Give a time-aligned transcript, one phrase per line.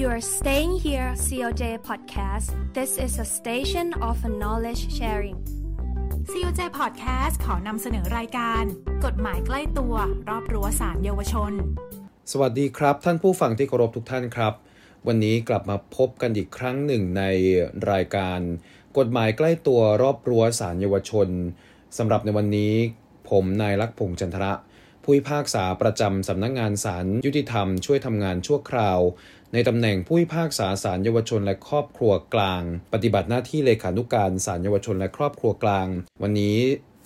[0.00, 5.38] You are staying here COJ Podcast This is a station of knowledge sharing
[6.30, 8.62] COJ Podcast ขอนำเสนอรายการ
[9.04, 9.94] กฎหมายใกล้ตัว
[10.28, 11.52] รอบรั้วสารเยาวชน
[12.32, 14.54] สวัสดีครับ ท่านผู้ฟังที่เคารพทุกท่านครับ
[15.06, 17.24] วันนี้กลับมาพบกันอีกครั้งหนึ่งใน
[17.92, 18.38] รายการ
[18.98, 21.28] กฎหมายใกล้ตัวรอบรั้วสารเยาวชน
[21.98, 22.74] สำหรับในวันนี้
[23.30, 24.52] ผมนายลักพงษ์จันทระ
[25.04, 29.00] ผู้พิพากษาประจำสำนักงงานศาลยุติธรรมช่วยทำงานชั่วคราว
[29.56, 32.62] ในตำแหน่งผู้พิพากษาศาลเยาวชนและครอบครัวกลาง
[32.94, 35.88] ปฏิบัติหน้าที่เลขานุการศาลเยาวชนและครอบครัวกลาง
[36.22, 36.56] วันนี้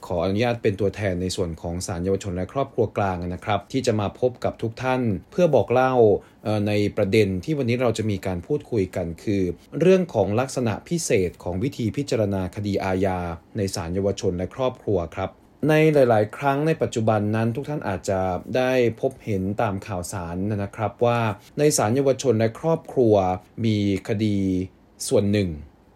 [0.06, 5.94] ขออนุญาตเป็นตัวแทนในส่วนของศาลเยาวชนและครอบครัวกลางนะครับ ที่จะมาพบกับทุกท่านเพื่อบอกเล่า
[6.66, 9.42] ในประเด็นที่วันนี้เราจะมีการพูดคุยกันคือ
[9.80, 13.18] เรื่องของลักษณะพิเศษของวิธีพิจารณาคดีอาญา
[13.56, 15.30] ในศาลเยาวชนและครอบครัวครับ
[15.68, 18.20] ในหลาย ๆ ครั้งในปัจจุบันนั้นทุกท่านอาจจะ
[18.56, 21.20] ได้พบเห็นตามข่าวสารนะครับว่า
[21.58, 23.14] ในศาลเยาวชนและครอบครัว
[23.64, 23.76] มี
[24.08, 24.38] คดี
[25.08, 25.50] ส่วนหนึ่ง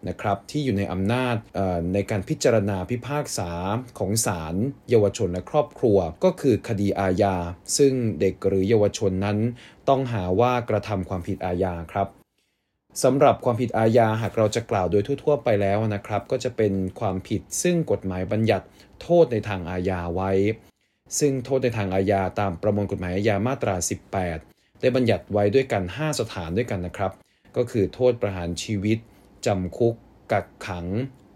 [0.07, 1.35] นะครับที่อยู่ในอำนาจ
[1.93, 3.51] ในการพิจารณาพิพากษา
[3.99, 4.55] ของศาล
[4.89, 7.35] เยาวชนและครอบครัว ก็คือคดีอาญา
[7.77, 9.37] ซึ่งเด็กหรือเยาวชนนั้น
[9.89, 12.07] ต้องหาว่ากระทำความผิดอาญาครับ
[13.03, 18.65] สำหรับความผิดอาญาหากเราจะกล่าวโดยทั่ว ๆ ไปแล้วนะครับ ก็จะเป็นความผิดซึ่งกฎหมายบัญญัติ
[19.03, 20.31] โทษในทางอาญาไว้
[21.19, 23.75] ซึ่งโทษในทางอาญาตามประมวลกฎหมายอาญามาตรา
[24.29, 27.11] 18 ได้บัญญัติไว้ด้วยกัน 5 สถานด้วยกันนะครับ
[27.57, 28.97] ก็คือโทษประหารชีวิต
[29.45, 29.95] จำคุก
[30.31, 30.87] กักขัง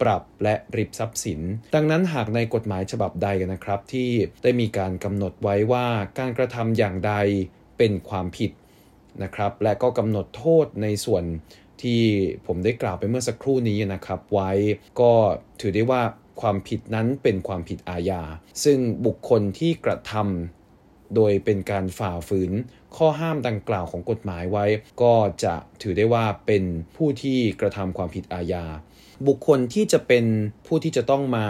[0.01, 1.41] ปรับและริบทรัพย์สิน
[1.75, 4.09] ดังนั้นหากในกฎหมายฉบับใดนะครับ ที่
[4.43, 5.87] ได้มีการกำหนดไว้ว่า
[6.19, 7.13] การกระทำอย่างใด
[7.77, 8.51] เป็นความผิด
[9.23, 11.23] นะครับ และก็กำหนดโทษในส่วน
[11.81, 12.01] ที่
[12.47, 14.51] ผมได้กล่าวไปเมื่อสักครู่นี้นะครับ ไว้
[14.99, 15.11] ก็
[15.61, 16.01] ถือได้ว่า
[16.41, 18.21] ความผิดนั้นเป็นความผิดอาญา
[18.63, 22.51] ซึ่งบุคคลที่กระทำโดยเป็นการฝ่าฝืน
[22.95, 24.65] ข้อห้ามดังกล่าวของกฎหมายไว้
[25.01, 26.63] ก็จะถือได้ว่าเป็น
[26.95, 28.65] ผู้ที่กระทำความผิดอาญา
[29.27, 30.25] บุคคลที่จะเป็น
[30.67, 31.47] ผู้ที่จะต้องมา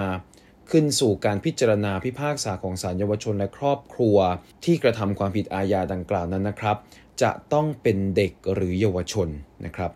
[0.71, 4.17] ขึ้นสู่การพิจารณาพิพากษาของศาลเยาวชนและครอบครัว
[4.65, 6.77] ที่กระทำความผิดอาญาดังกล่าวนั้นนะครับ
[7.21, 9.27] จะต้องเป็นเด็กหรือเยาวชน
[9.65, 9.91] นะครับ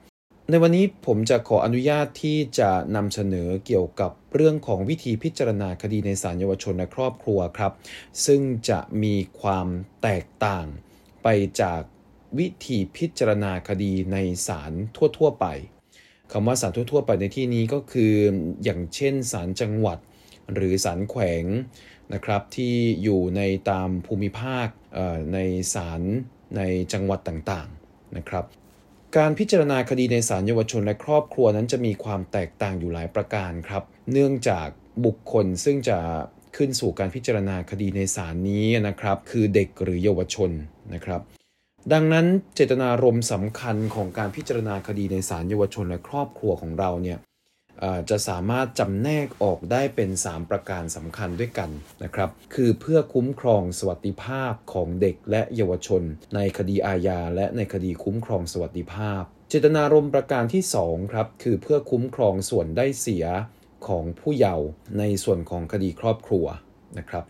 [0.49, 7.73] ในวันนี้ผมจะขออนุญาตที่จะนำเสนอเกี่ยวกับเรื่องของวิธีพิจารณาคดีในศาลเยาวชนและครอบครัวครับ
[8.25, 9.67] ซึ่งจะมีความ
[10.03, 10.65] แตกต่าง
[11.23, 11.27] ไป
[11.61, 11.81] จาก
[12.39, 14.71] วิธีพิจารณาคดีในศาล
[15.17, 15.45] ทั่ว ๆ ไป
[16.31, 18.13] คำว่าศาลทั่ว ๆ ไปในที่นี้ก็คือ
[18.63, 19.99] อย่างเช่นศาลจังหวัด
[20.53, 21.45] หรือศาลแขวง
[22.13, 24.67] นะครับที่อยู่ในตามภูมิภาค
[25.33, 25.39] ใน
[25.73, 26.01] ศาล
[26.57, 26.61] ใน
[26.93, 28.45] จังหวัดต่างๆนะครับ
[29.17, 34.67] การพิจารณาคดีในศาลเยาวชนและครอบครัวนั้นจะมีความแตกต่างอยู่หลายประการครับ เนื่องจาก
[35.05, 35.97] บุคคลซึ่งจะ
[36.55, 40.51] ขึ้นสู่การพิจารณาคดีในศาลนี้นะครับ คือเด็กหรือเยาวชน
[40.93, 41.21] นะครับ
[41.93, 47.17] ดังนั้นเจตนารมณ์สำคัญของการพิจารณาคดีในศาลเยาวชนและครอบครัวของเราเนี่ย
[48.09, 51.69] จะสามารถจำแนกออกได้เป็น 3 ประการสำคัญด้วยกัน
[52.03, 56.03] นะครับ คือเพื่อคุ้มครองสวัสดิภาพของเด็กและเยาวชน
[56.35, 63.25] ในคดีอาญาและในคดีคุ้มครองสวัสดิภาพ เจตนารมณ์ประการที่2ครับคือเพื่อคุ้มครองส่วนได้เสีย
[63.87, 64.65] ของผู้เยาว์
[64.99, 66.45] ในส่วนของคดีครอบครัว
[66.97, 67.23] นะครับ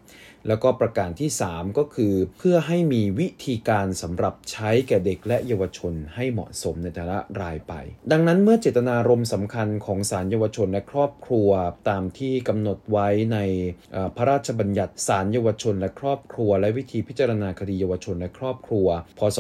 [0.48, 7.74] แล้วก็ประการที่ 3 ก็คือเพื่อให้มีวิธีการสำหรับใช้แก่เด็กและเยาวชนให้เหมาะสมในแต่ละรายไป
[8.12, 11.50] ดังนั้นเมื่อเจตนารมณ์สำคัญของศาลเยาวชนและครอบครัว
[11.90, 13.38] ตามที่กำหนดไว้ใน
[14.16, 18.88] พระราชบัญญัติศาลเยาวชนและครอบครัว และวิธีพิจารณาคดีเยาวชนและครอบครัว
[19.20, 19.38] พศ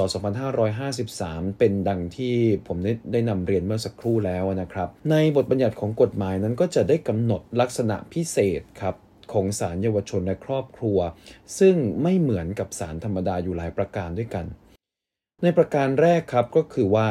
[0.78, 2.36] 2553 เป็นดังที่
[2.68, 8.96] ผมได้ได้นำเรียนเมื่อสักครู่แล้วนะครับ ในบทบัญญัติของกฎหมายนั้นก็จะได้กำหนดลักษณะพิเศษครับ
[9.34, 11.00] ของศาลเยาวชนและครอบครัว
[11.60, 14.46] ซึ่งไม่เหมือนกับศาลธรรมดาอยู่หลายประการด้วยกัน
[15.44, 17.10] ในประการแรกครับก็คือว่า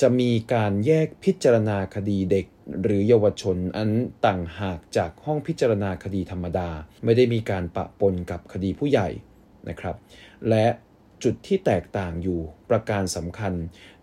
[0.00, 2.46] จะมีการแยกพิจารณาคดีเด็ก
[2.82, 3.90] หรือเยาวชนอัน
[4.26, 6.68] ต่างหากจากห้องพิจารณาคดีธรรมดา
[7.04, 9.08] ไม่ได้มีการปะปนกับคดีผู้ใหญ่
[9.68, 9.96] นะครับ
[10.48, 10.66] และ
[11.22, 13.52] จุดที่แตกต่างอยู่ประการสำคัญ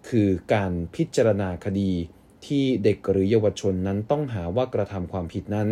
[0.09, 1.91] คือการพิจารณาคดี
[2.47, 5.69] ที่เด็กหรือเยาวชนนั้นต้องหาว่ากระทำความผิดนั้น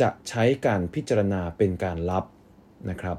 [0.00, 2.24] จะใช้การพิจารณาเป็นการลับ
[2.90, 3.16] นะครับ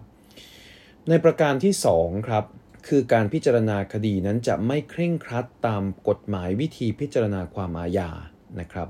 [1.10, 2.46] ในประการที่ 2 ครับ
[2.88, 8.10] คือการพิจารณาคดีนั้นจะไม่เคร่งครัดตามกฎหมายวิธีพิจารณาความอาญา
[8.60, 8.88] นะครับ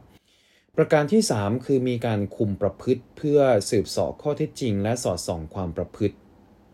[0.76, 3.40] ประการที่ 3 คือมีการคุมประพฤติเพื่อ
[3.70, 6.16] สืบสอบข้อเท็จจริง และสอดส่องความประพฤติ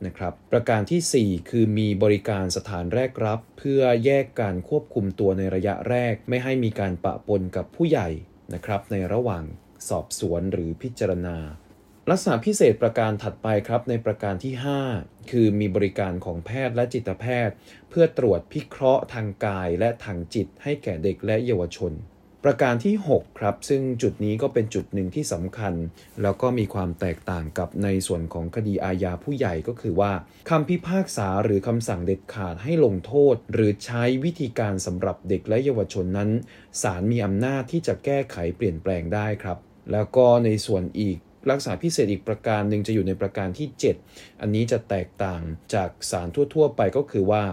[0.05, 8.09] นะครับ ประการที่ 4 คือมีบริการสถานแรกรับ เพื่อแยกการควบคุมตัวในระยะแรก ไม่ให้มีการปะปนกับผู้ใหญ่
[8.53, 9.43] นะครับ ในระหว่าง
[9.89, 11.37] สอบสวนหรือพิจารณา
[12.09, 14.53] ลักษณะพิเศษประการถัดไปครับในประการที่
[14.93, 17.55] 5 คือมีบริการของแพทย์และจิตแพทย์
[17.89, 21.93] เพื่อตรวจพิเคราะห์ทางกายและทางจิตให้แก่เด็กและเยาวชน
[22.49, 25.73] ประการที่ 6 ครับ ซึ่งจุดนี้ก็เป็นจุดหนึ่งที่สำคัญ
[26.21, 30.11] แล้วก็มีความแตกต่างกับในส่วนของคดีอาญาผู้ใหญ่ก็คือว่า
[30.49, 36.29] คำพิพากษาหรือคำสั่งเด็ดขาดให้ลงโทษ หรือใช้วิธีการสำหรับเด็กและเยาวชนนั้น
[36.81, 39.57] ศาลมีอำนาจที่จะแก้ไขเปลี่ยนแปลงได้ครับ
[39.91, 41.17] แล้วก็ในส่วนอีก
[41.49, 43.67] ลักษณะพิเศษอีกประการหนึ่งจะอยู่ในประการที่
[44.05, 45.41] 7 อันนี้จะแตกต่าง
[45.73, 47.43] จากศาลทั่ว ๆ ไปก็คือว่า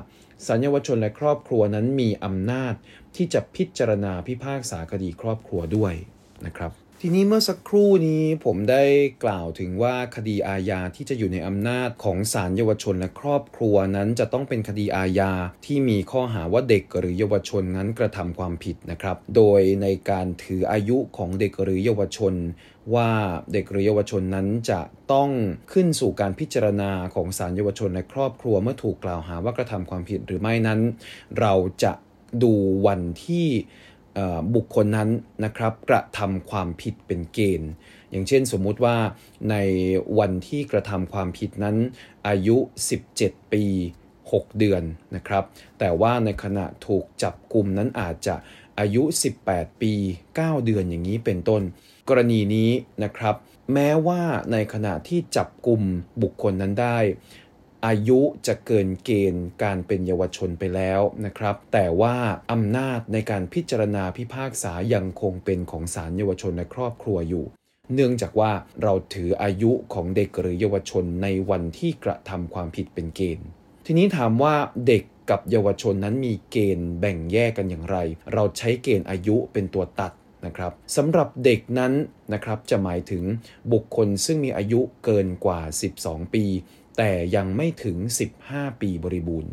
[0.47, 2.75] ศาลเยาวชนและครอบครัวนั้นมีอำนาจ
[3.17, 5.95] ที่จะพิจารณาพิพากษาคดีครอบครัวด้วย
[6.47, 6.73] นะครับ
[7.05, 8.85] ทีนี้เมื่อสักครู่นี้ผมได้
[9.25, 15.33] กล่าวถึงว่าคดีอาญาที่จะอยู่ในอำนาจของศาลเยาวชนและครอบครัวนั้นจะต้องเป็นคดีอาญา
[15.67, 22.35] ที่มีข้อหาว่าเด็กหรือเยาวชนนั้นกระทำความผิดนะครับ โดยในการถืออายุของเด็กหรือเยาวชน
[22.95, 23.11] ว่า
[23.53, 24.81] เด็กหรือเยาวชนนั้นจะ
[25.13, 25.31] ต้อง
[25.73, 30.81] ขึ้นสู่การพิจารณาของศาลเยาวชนและครอบครัวเมื่อถูกกล่าวหาว่ากระทำความผิดหรือไม่นั้น
[31.41, 31.55] เรา
[31.85, 31.93] จะ
[32.43, 32.53] ดู
[32.87, 33.49] วันที่
[34.55, 35.11] บุคคลนั้น
[35.45, 37.71] นะครับกระทำความผิดเป็นเกณฑ์
[38.11, 38.97] อย่างเช่นสมมุติว่า
[39.51, 39.57] ใน
[40.19, 41.77] วันที่กระทำความผิดนั้น
[42.29, 42.57] อายุ
[43.05, 43.65] 17 ปี
[44.13, 44.83] 6 เดือน
[45.17, 45.45] นะครับ
[45.79, 48.35] แต่ว่าในขณะถูกจับกลุ่มนั้นอาจจะ
[48.79, 49.03] อายุ
[49.43, 49.93] 18 ปี
[50.29, 51.63] 9 เดือนอย่างนี้เป็นต้น
[52.09, 52.71] กรณีนี้
[53.05, 53.37] นะครับ
[53.73, 54.23] แม้ว่า
[54.53, 55.83] ในขณะที่จับกลุ่ม
[56.23, 56.99] บุคคลนั้นได้
[57.87, 62.17] อายุจะเกินเกณฑ์การเป็นเยาวชนไปแล้วนะครับ แต่ว่า
[62.53, 67.45] อำนาจในการพิจารณาพิพากษายังคงเป็นของศาลเยาวชนและครอบครัวอยู่
[67.95, 68.53] เนื่องจากว่า
[68.83, 73.47] เราถืออายุของเด็กหรือเยาวชนในวันที่กระทำความผิดเป็นเกณฑ์
[73.87, 74.55] ทีนี้ถามว่า
[74.87, 77.97] เด็กกับเยาวชนนั้นมีเกณฑ์แบ่งแยกกันอย่างไร
[78.33, 80.13] เราใช้เกณฑ์อายุเป็นตัวตัด
[80.47, 81.93] นะครับสำหรับเด็กนั้น
[82.33, 83.25] นะครับจะหมายถึง
[83.73, 85.61] บุคคลซึ่งมีอายุเกินกว่า
[85.99, 86.45] 12 ปี
[86.97, 87.97] แต่ยังไม่ถึง
[88.41, 89.51] 15 ปีบริบูรณ์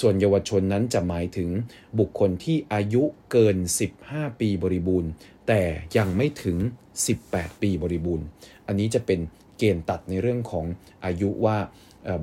[0.00, 1.50] ส่วนเยาวชนนั้นจะหมายถึง
[1.98, 3.02] บุคคลที่อายุ
[3.32, 3.56] เกิน
[3.98, 5.10] 15 ปีบริบูรณ์
[5.48, 5.62] แต่
[5.96, 6.56] ยังไม่ถึง
[7.08, 8.26] 18 ปีบริบูรณ์
[8.66, 9.20] อันนี้จะเป็น
[9.58, 10.64] เกณฑ์ตัดในเรื่องของ
[11.04, 11.58] อายุว่า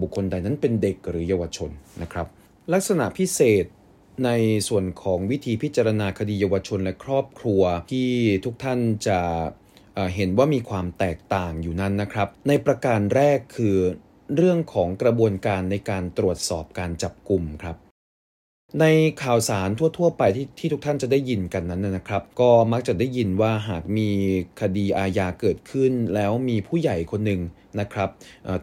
[0.01, 1.69] บุคคลใดนั้นเป็นเด็กหรือเยาวชน
[2.01, 2.27] นะครับ
[2.73, 3.65] ลักษณะพิเศษ
[4.25, 4.29] ใน
[4.67, 7.61] ส่วนของวิธีพิจารณาคดีเยาวชนและครอบครัว
[7.91, 8.09] ที่
[8.45, 9.19] ทุกท่านจะ
[10.15, 13.77] เห็นว่ามีความแตกต่างอยู่นั้นนะครับ ในประการแรกคือ
[14.35, 17.77] เรื่องของกระบวนการในการตรวจสอบการจับกลุ่มครับ
[18.81, 18.85] ใน
[19.23, 24.09] ข่าวสารทั่ว ๆ ไปที่ที่ทุกท่านจะได้ยินกันนั้นนะครับ ก็มักจะได้ยินว่าหากมี
[24.61, 27.41] คดีอาญาเกิดขึ้น แล้วมีผู้ใหญ่คนหนึ่ง
[27.79, 28.09] นะครับ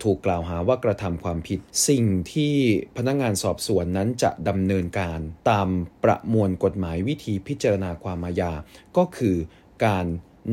[0.05, 1.59] ถูกกล่าวหาว่ากระทำความผิด
[1.89, 2.55] สิ่งที่
[2.97, 5.19] พนักงงานสอบสวนนั้นจะดำเนินการ
[5.51, 5.69] ตาม
[6.05, 8.53] ประมวลกฎหมายวิธีพิจารณาความอาญา
[8.97, 9.37] ก็คือ
[9.87, 10.07] การ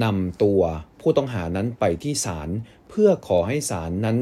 [0.03, 0.61] นำตัว
[1.01, 2.49] ผู้ต้องหานั้นไปที่ศาล
[2.89, 4.17] เพื่อขอให้ศาลนั้น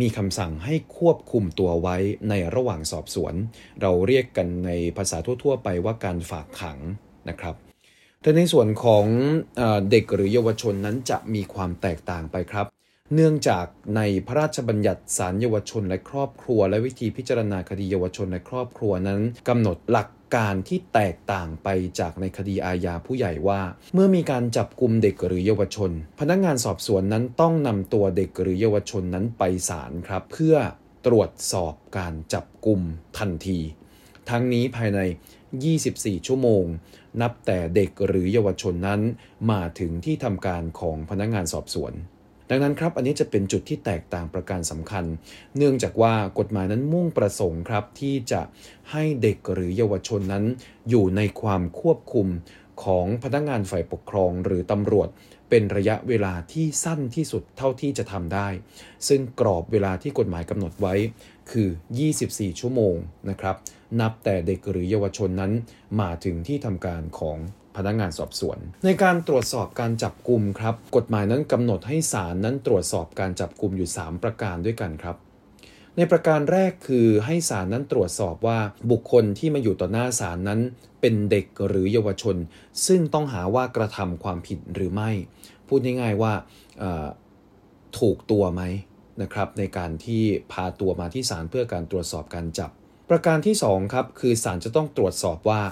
[0.00, 1.96] มีคำสั่งให้ควบคุมตัวไว้
[2.28, 3.34] ในระหว่างสอบสวน
[3.80, 6.78] เราเรียกกันในภาษาทั่ว ๆ ไปว่าการฝากขัง
[7.28, 7.54] นะครับ
[8.22, 9.04] แต่ในส่วนของ
[9.90, 12.66] เด็กหรือเยาวชนนั้นจะมีความแตกต่างไปครับ
[13.14, 13.66] เนื่องจาก
[13.96, 21.68] ในพระราชบัญญัติสารเยาวชนและครอบครัว และวิธีพิจารณาคดีเยาวชนและครอบครัวนั้นกำหนดหลัก การที่แตกต่างไป
[21.98, 23.60] จากในคดีอาญาผู้ใหญ่ว่า
[23.94, 25.90] เมื่อมีการจับกลุ่มเด็กหรือเยาวชน
[26.20, 30.56] พนักงานสอบสวนนั้นต้องนำตัวเด็กหรือเยาวชนนั้นไปศาลครับ เพื่อ
[31.06, 32.80] ตรวจสอบการจับกลุ่ม
[33.18, 33.58] ทันที
[34.30, 35.00] ทั้งนี้ภายใน
[35.64, 36.64] 24 ชั่วโมง
[37.20, 39.00] นับแต่เด็กหรือเยาวชนนั้น
[39.50, 41.92] มาถึงที่ทำการของพนักงานสอบสวน
[42.50, 45.04] ดังนั้นครับอันนี้จะเป็นจุดที่แตกต่างประการสำคัญ
[45.56, 48.40] เนื่องจากว่ากฎหมายนั้นมุ่งประสงค์ครับที่จะ
[48.92, 50.44] ให้เด็กหรือเยาวชนนั้น
[50.88, 52.28] อยู่ในความควบคุม
[52.84, 55.08] ของพนักงานฝ่ายปกครองหรือตำรวจ
[55.50, 58.48] เป็นระยะเวลาที่สั้นที่สุดเท่าที่จะทำได้
[59.08, 60.94] ซึ่งกรอบเวลาที่กฎหมายกำหนดไว้
[61.50, 61.68] คือ
[62.14, 62.94] 24 ชั่วโมง
[63.30, 63.56] นะครับ
[64.00, 65.52] นับแต่เด็กหรือเยาวชนนั้น
[66.00, 67.38] มาถึงที่ทำการของ
[67.76, 75.16] พนักงานสอบสวน ในการตรวจสอบการจับกลุ่มครับ กฎหมายนั้นกำหนดให้ศาลนั้นตรวจสอบการจับกลุ่มอยู่ 3 ประการด้วยกันครับ
[75.96, 78.58] ในประการแรกคือให้ศาลนั้นตรวจสอบว่า
[78.90, 80.60] บุคคลที่มาอยู่ต่อหน้าศาลนั้น
[81.00, 82.36] เป็นเด็กหรือเยาวชน
[82.86, 85.10] ซึ่งต้องหาว่ากระทำความผิดหรือไม่
[85.68, 86.32] พูดง่ายๆว่า
[87.98, 88.62] ถูกตัวไหม
[89.22, 92.70] นะครับในการที่พาตัวมาที่ศาลเพื่อการตรวจสอบการจับ
[93.10, 95.62] ประการที่2ครับคือศาลจะต้องตรวจสอบว่า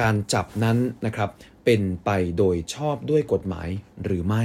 [0.00, 1.30] การจับนั้นนะครับ
[1.64, 3.68] เป็นไปโดยชอบด้วยกฎหมาย
[4.04, 4.42] หรือไม่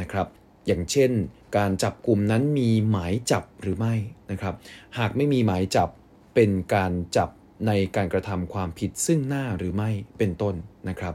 [0.00, 0.26] นะครับ
[0.66, 1.10] อย่างเช่น
[1.56, 3.94] การจับกลุ่มนั้นมีหมายจับหรือไม่
[4.30, 4.54] นะครับ
[4.98, 5.88] หากไม่มีหมายจับ
[6.34, 7.30] เป็นการจับ
[7.66, 10.54] ในการกระทำความผิดซึ่งหน้าหรือไม่เป็นต้น
[10.88, 11.14] นะครับ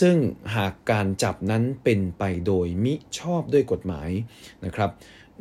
[0.00, 0.16] ซึ่ง
[0.56, 4.10] หากการจับนั้นเป็นไปโดยมิชอบด้วยกฎหมาย
[4.64, 4.90] นะครับ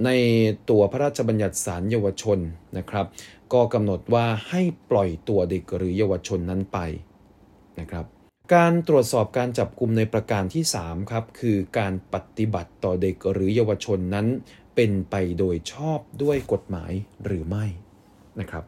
[0.05, 0.09] ใน
[0.69, 2.39] ตัวพระราชบัญญัติศาลเยาวชน
[2.77, 3.05] นะครับ
[3.53, 6.79] ก็กำหนดว่าให้ปล่อยตัวเด็กหรือเยาวชนนั้นไป
[7.79, 8.05] นะครับ
[8.55, 14.27] การตรวจสอบการจับกลุ่มในประการที่ 3 ครับ คือการปฏิบัติต่อเด็กหรือเยาวชนนั้น
[14.75, 16.91] เป็นไปโดยชอบด้วยกฎหมาย
[17.25, 17.65] หรือไม่
[18.39, 18.63] นะครับ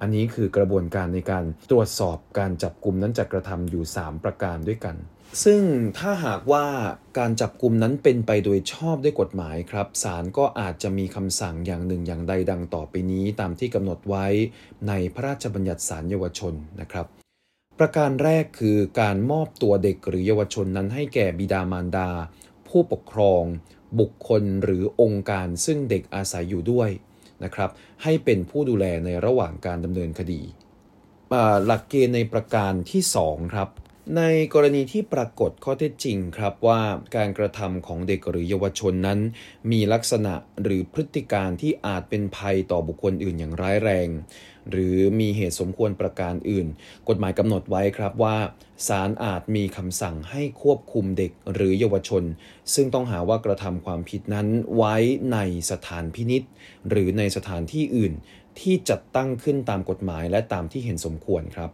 [0.00, 4.96] อันนี้คือกระบวนการในการตรวจสอบการจับกลุ่มนั้นจะกระทำอยู่ 3 ประการด้วยกัน
[5.44, 5.62] ซึ่ง
[5.98, 6.66] ถ้าหากว่า
[7.18, 14.26] การจับกลุ่มนั้นเป็นไปโดยชอบด้วยกฎหมายครับศาลก็อาจจะมีคำสั่งอย่างหนึ่งอย่างใดดังต่อไปนี้ ตามที่กำหนดไว้
[14.88, 17.06] ในพระราชบัญญัติศาลเยาวชนนะครับ
[17.78, 22.10] ประการแรกคือการมอบตัวเด็กหรือเยาวชนนั้นให้แก่บิดามารดา
[22.68, 23.42] ผู้ปกครอง
[24.00, 26.90] บุคคลหรือองค์การซึ่งเด็กอาศัยอยู่ด้วย
[27.44, 27.70] นะครับ
[28.02, 30.42] ให้เป็นผู้ดูแลในระหว่างการดำเนินคดี
[31.66, 33.68] หลักเกณฑ์ในประการที่ 2 ครับ
[34.16, 34.22] ใน
[34.54, 36.80] กรณีที่ปรากฏข้อเท็จจริงครับว่า
[37.16, 39.18] การกระทำของเด็กหรือเยาวชนนั้น
[39.72, 44.08] มีลักษณะหรือพฤติการที่อาจเป็นภัยต่อบุคคลอื่นอย่างร้ายแรง
[44.70, 46.66] หรือมีเหตุสมควรประการอื่น
[47.08, 48.36] กฎหมายกำหนดไว้ครับว่า
[48.88, 52.22] ศาลอาจมีคำสั่งให้ควบคุมเด็กหรือเยาวชน
[52.74, 54.46] ซึ่งต้องหาว่ากระทำความผิดนั้น
[54.76, 54.96] ไว้
[55.32, 55.38] ใน
[55.70, 56.42] สถานพินิษ
[56.88, 58.12] หรือในสถานที่อื่น
[58.60, 61.72] ที่จัดตั้งขึ้นตามกฎหมายและตามที่เห็นสมควรครับ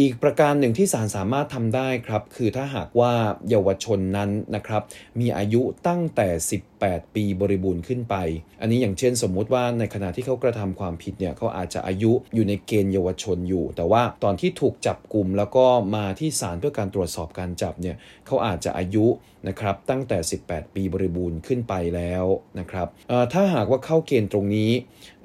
[0.00, 3.12] อีกประการหนึ่งที่ศาลสามารถทำได้ครับ คือถ้าหากว่า
[3.50, 4.82] เยาวชนนั้นนะครับ
[5.20, 6.28] มีอายุตั้งแต่
[6.72, 8.16] 18 ปีบริบูรณ์ขึ้นไป
[8.60, 19.06] อันนี้อย่างเช่นสมมุติว่าในขณะที่เขากระทำความผิดเนี่ยเขาอาจจะอายุอยู่ในเกณฑ์เยาวชนอยู่ แต่ว่าตอนที่ถูกจับกลุ่มแล้วก็มาที่ศาลเพื่อการตรวจสอบการจับเนี่ยเขาอาจจะอายุ
[19.48, 22.24] นะครับตั้งแต่ 18 ปีบริบูรณ์ขึ้นไปแล้ว
[22.58, 22.88] นะครับ
[23.32, 24.70] ถ้าหากว่าเข้าเกณฑ์ตรงนี้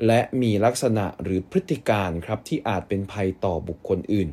[0.05, 4.29] และมีลักษณะหรือพฤติการครับที่อาจเป็นภัยต่อบุคคลอื่น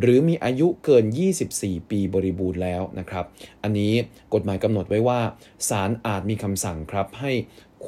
[0.00, 1.04] หรือมีอายุเกิน
[1.48, 3.24] 24 ปีบริบูรณ์แล้วนะครับ
[3.62, 3.92] อันนี้
[4.34, 5.20] กฎหมายกำหนดไว้ว่า
[5.68, 7.32] ศาลอาจมีคำสั่งครับให้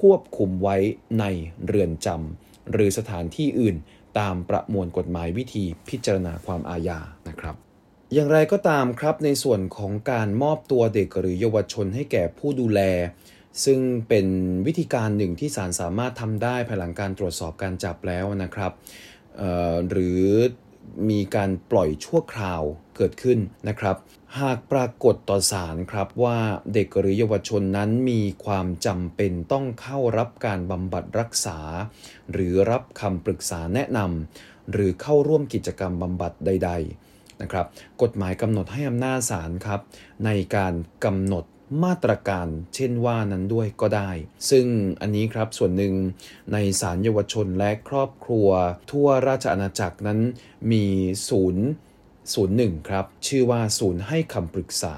[0.00, 0.76] ควบคุมไว้
[1.20, 1.24] ใน
[1.66, 3.76] เรือนจำหรือสถานที่อื่น
[4.18, 7.56] ตามประมวลกฎหมายวิธีพิจารณาความอาญานะครับ
[8.14, 12.80] อย่างไรก็ตามครับในส่วนของการมอบตัวเด็กหรือเยาวชนให้แก่ผู้ดูแล
[13.64, 14.26] ซึ่งเป็น
[14.66, 18.72] วิธีการหนึ่งที่ศาลสามารถทำได้ภายหลังการตรวจสอบการจับแล้วนะครับ
[19.90, 20.24] หรือ
[21.10, 22.62] มีการปล่อยชั่วคราว
[22.96, 23.38] เกิดขึ้น
[23.68, 23.96] นะครับ
[24.38, 26.38] หากปรากฏต่อศาลครับว่า
[26.74, 31.58] เด็กหรือเยาวชนนั้นมีความจำเป็นต้องเข้ารับการบำบัดรักษา
[32.32, 37.09] หรือรับคำปรึกษาแนะนำหรือเข้าร่วมกิจกรรมบำบัดใด ๆ
[37.42, 37.66] นะครับ
[38.02, 39.80] กฎหมายกำหนดให้อำนาจศาลครับ
[40.24, 41.44] ในการกำหนด
[41.84, 44.10] มาตรการเช่นว่านั้นด้วยก็ได้
[44.50, 44.66] ซึ่ง
[45.00, 45.94] อันนี้ครับส่วนหนึ่ง
[46.52, 48.48] ในศาลเยาวชนและครอบครัว
[48.90, 50.20] ทั่วราชอาณาจักรนั้น
[50.72, 50.84] มี
[51.28, 51.64] ศูนย์
[52.34, 54.96] ศูนย์หนึ่งครับ ชื่อว่าศูนย์ให้คำปรึกษา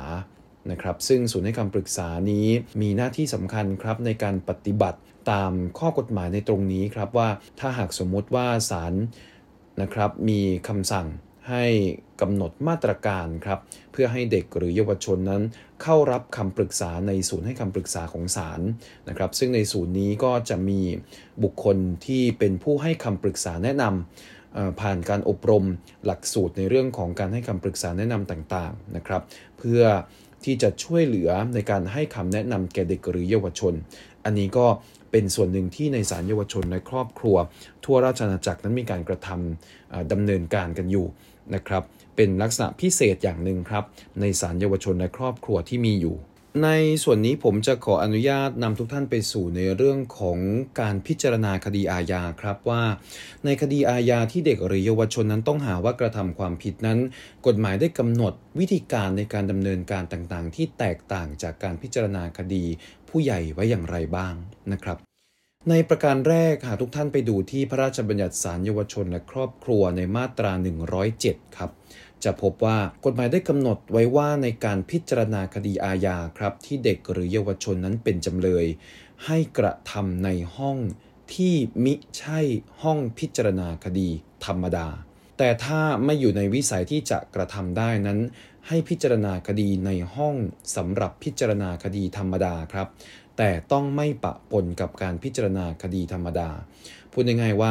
[0.70, 2.46] นะครับ ซึ่งศูนย์ให้คำปรึกษานี้
[2.80, 4.98] มีหน้าที่สำคัญครับในการปฏิบัติ
[5.30, 7.28] ตามข้อกฎหมายในตรงนี้ครับว่า
[7.60, 8.94] ถ้าหากสมมติว่าศาล
[9.82, 11.06] นะครับมีคำสั่ง
[11.48, 11.64] ให้
[12.20, 13.58] กำหนดมาตรการครับ
[13.92, 15.42] เพื่อให้เด็กหรือเยาวชนนั้น
[15.82, 18.60] เข้ารับคำปรึกษาในศูนย์ให้คำปรึกษาของศาล
[19.08, 20.80] นะครับ ซึ่งในศูนย์นี้ก็จะมี
[21.42, 25.64] บุคคลที่เป็นผู้ให้คำปรึกษาแนะนำผ่านการอบรม
[26.06, 29.22] หลักสูตรในเรื่องของการให้คำปรึกษาแนะนำต่างๆนะครับ
[29.58, 29.82] เพื่อ
[30.44, 33.74] ที่จะช่วยเหลือในการให้คำแนะนำแก่เด็กหรือเยาวชน
[34.24, 34.66] อันนี้ก็
[35.12, 37.36] เป็นส่วนหนึ่งที่ในศาลเยาวชนและครอบครัว
[37.84, 41.06] ทั่วราชอาณาจักรนั้นมีการกระทำดำเนินการกันอยู่
[41.54, 41.82] นะครับ
[42.16, 43.84] เป็นลักษณะพิเศษอย่างหนึ่งครับ
[44.20, 46.16] ในศาลเยาวชนและครอบครัวที่มีอยู่
[46.64, 46.68] ใน
[47.04, 50.38] ส่วนนี้ผมจะขออนุญาตนำทุกท่านไปสู่ในเรื่องของ
[50.80, 52.82] การพิจารณาคดีอาญาครับว่า
[53.44, 56.98] ในคดีอาญาที่เด็กหรือเยาวชนนั้นต้องหาว่ากระทำความผิดนั้น
[57.46, 62.64] กฎหมายได้กำหนดวิธีการในการดำเนินการต่างๆ ที่แตกต่างจากการพิจารณาคดี
[63.08, 64.34] ผู้ใหญ่ไว้อย่างไรบ้าง
[64.72, 65.11] นะครับ
[65.70, 70.52] ในประการแรกหากทุกท่านไปดูที่พระราชบัญญัติศาลเยาวชนและครอบครัวในมาตรา
[71.04, 71.70] 107 ครับ
[72.24, 78.66] จะพบว่ากฎหมายได้กำหนดไว้ว่าในการพิจารณาคดีอาญาครับ ที่เด็กหรือเยาวชนนั้นเป็นจำเลย
[79.26, 80.78] ให้กระทำในห้อง
[81.34, 81.54] ที่
[81.84, 82.40] มิใช่
[82.82, 84.08] ห้องพิจารณาคดี
[84.46, 84.88] ธรรมดา
[85.38, 88.18] แต่ถ้าไม่อยู่ในวิสัยที่จะกระทำได้นั้น
[88.68, 90.34] ให้พิจารณาคดีในห้อง
[90.76, 92.86] สำหรับพิจารณาคดีธรรมดาครับ
[93.38, 96.50] แต่ต้องไม่ปะปนกับการพิจารณาคดีธรรมดา
[97.12, 97.70] พูดง่ายๆว่า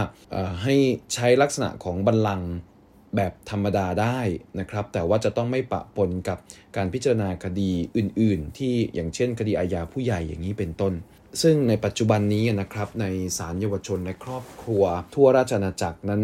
[0.64, 0.76] ให้
[1.14, 2.52] ใช้ลักษณะของบัลลังก์
[3.16, 4.20] แบบธรรมดาได้
[4.60, 6.38] นะครับ แต่ว่าจะต้องไม่ปะปนกับ
[6.76, 10.94] การพิจารณาคดีอื่น ๆ ที่อย่างเช่น คดีอาญาผู้ใหญ่อย่างนี้เป็นต้น
[11.42, 13.06] ซึ่งในปัจจุบันนี้นะครับใน
[13.38, 16.24] ศาลเยาวชนและครอบครัว ทั่วราชอาณาจักรนั้น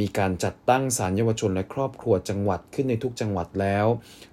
[0.00, 3.86] มีการจัดตั้งศาลเยาวชนและครอบครัวจังหวัดขึ้นในทุกจังหวัดแล้ว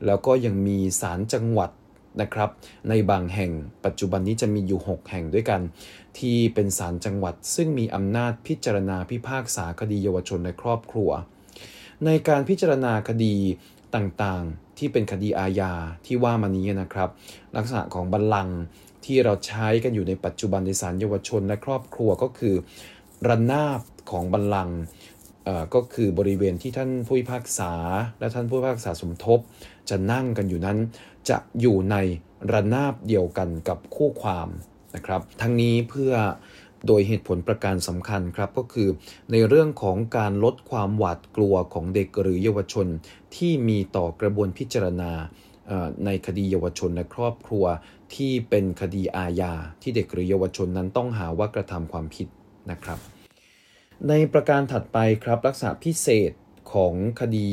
[0.06, 1.72] แล้วก็ยังมีศาลจังหวัด
[2.22, 2.50] นะครับ
[2.90, 3.52] ในบางแห่ง
[3.86, 5.62] ปัจจุบันนี้จะมีอยู่ 6 แห่งด้วยกัน
[6.20, 11.10] ที่เป็นศาลจังหวัด ซึ่งมีอำนาจพิจารณาพิพากษาคดีเยาวชนและครอบครัว
[12.06, 13.36] ในการพิจารณาคดี
[13.96, 15.74] ต่างๆ ที่เป็นคดีอาญา
[16.06, 17.10] ที่ว่ามานี้นะครับ
[17.56, 18.60] ลักษณะของบัลลังก์
[19.06, 22.56] ที่เราใช้กันอยู่ในปัจจุบันในศาลเยาวชนและครอบครัวก็คือ
[23.28, 23.82] ระนาบ
[24.12, 24.80] ของบัลลังก์
[25.76, 27.74] ก็คือบริเวณที่ท่านผู้พิพากษา
[28.20, 29.40] และท่านผู้พิพากษาสมทบ
[29.90, 30.78] จะนั่งกันอยู่นั้น
[31.30, 31.96] จะอยู่ใน
[32.52, 34.48] ระนาบเดียวกันกับคู่ความ
[34.96, 36.14] นะครับ ทั้งนี้เพื่อ
[36.88, 38.90] โดยเหตุผลประการสำคัญครับก็คือ
[39.32, 42.88] ในเรื่องของการลดความหวาดกลัวของเด็กหรือเยาวชน
[43.36, 45.12] ที่มีต่อกระบวนพิจารณา
[46.06, 47.66] ในคดีเยาวชนและครอบครัว
[48.16, 52.28] ที่เป็นคดีอาญาที่เด็กหรือเยาวชนนั้นต้องหาว่ากระทำความผิด
[52.72, 53.00] นะครับ
[54.10, 56.32] ในประการถัดไปครับลักษณะพิเศษ
[56.74, 57.50] ของคดี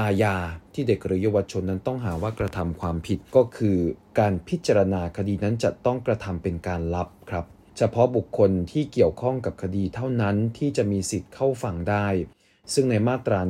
[0.00, 0.36] อาญา
[0.74, 3.78] ที่เด็กหรือเยาวชนนั้นต้องหาว่ากระทำความผิดก็คือ
[4.18, 7.44] การพิจารณาคดีนั้นจะต้องกระทำเป็นการลับครับ
[7.78, 12.08] เฉพาะบุคคลที่เกี่ยวข้องกับคดีเท่านั้นที่จะมีสิทธิ์เข้าฟังได้
[12.74, 13.40] ซึ่งในมาตรา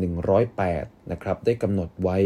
[0.51, 2.19] 108 นะครับ ได้กำหนดไว้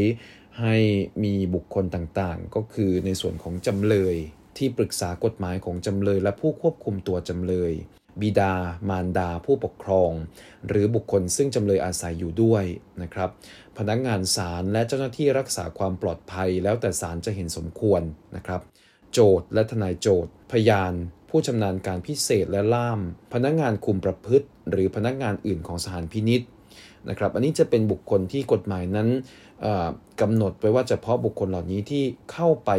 [0.61, 0.77] ให้
[1.25, 4.17] มีบุคคลต่างๆ ก็คือในส่วนของจำเลย
[4.57, 7.73] ที่ปรึกษากฎหมายของจำเลยและผู้ควบคุมตัวจำเลย
[8.21, 8.55] บิดา
[8.89, 10.11] มารดา ผู้ปกครอง
[10.69, 12.65] หรือบุคคลซึ่งจำเลยอาศัยอยู่ด้วย
[13.03, 13.31] นะครับ
[13.79, 18.03] พนักงานศาลและเจ้าหน้าที่รักษาความปลอดภัย แล้วแต่ศาลจะเห็นสมควร
[18.37, 18.61] นะครับ
[19.13, 20.93] โจทและทนายโจทพยาน
[21.31, 23.01] ผู้ชำนาญการพิเศษและล่าม
[23.33, 26.43] พนักงานคุมประพฤติ หรือพนักงานอื่นของสถานพินิษ
[27.09, 29.09] นะครับ อันนี้จะเป็นบุคคลที่กฎหมายนั้น
[30.21, 32.71] กำหนดไว้ว่าเฉพาะบุคคลเหล่านี้ที่เข้าไป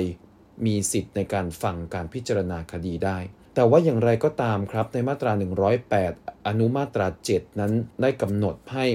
[0.66, 3.18] มีสิทธิ์ในการฟังการพิจารณาคดีได้
[3.60, 5.32] แต่ว่าอย่างไรก็ตามครับในมาตรา
[5.90, 8.86] 108 อนุมาตรา 7 นั้นได้กำหนดให้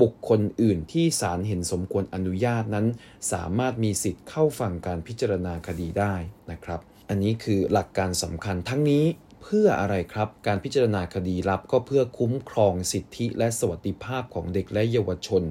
[0.00, 2.86] บุคคลอื่นที่ศาลเห็นสมควรอนุญาตนั้น
[3.32, 6.14] สามารถมีสิทธิ์เข้าฟังการพิจารณาคดีได้
[6.50, 9.04] นะครับ อันนี้คือหลักการสำคัญทั้งนี้
[9.42, 15.42] เพื่ออะไรครับ การพิจารณาคดีลับก็เพื่อคุ้มครองสิทธิและสวัสดิภาพของเด็กและเยาวชน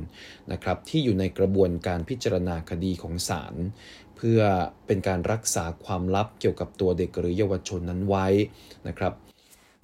[0.52, 3.56] นะครับที่อยู่ในกระบวนการพิจารณาคดีของศาล
[4.22, 4.42] พื่อ
[4.88, 8.28] เป็นการรักษาความลับเกี่ยวกับตัวเด็กหรือเยาวชนนั้นไว้
[8.88, 9.14] นะครับ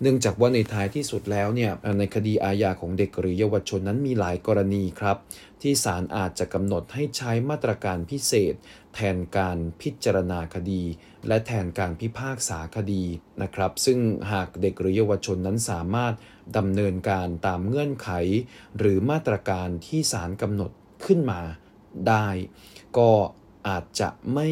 [0.02, 5.18] เนื่องจากว่าในท้ายที่สุดแล้วเนี่ยในคดีอาญาของเด็กหรือเยาวชนนั้นมีหลายกรณีครับ
[5.62, 8.54] ที่ศาลอาจจะกำหนดให้ใช้มาตรการพิเศษ
[8.96, 10.84] แทนการพิจารณาคดี
[11.28, 13.04] และแทนการพิพากษาคดี
[13.42, 14.00] นะครับ ซึ่ง
[14.32, 16.14] หากเด็กหรือเยาวชนนั้นสามารถ
[16.58, 18.10] ดำเนินการตามเงื่อนไข
[18.78, 20.72] หรือมาตรการที่ศาลกำหนด
[21.06, 21.42] ขึ้นมา
[22.08, 22.28] ได้
[22.98, 23.10] ก็
[23.68, 24.50] อาจจะไม่